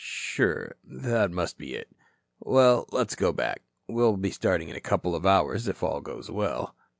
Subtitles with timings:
[0.03, 1.87] "Sure, that must be it.
[2.39, 3.61] Well, let's go back.
[3.87, 6.75] We'll be starting in a couple of hours, if all goes well."